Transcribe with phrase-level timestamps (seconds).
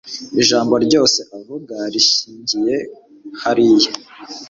[0.41, 2.75] ijambo ryose avuga rishingiye
[3.41, 3.91] hariya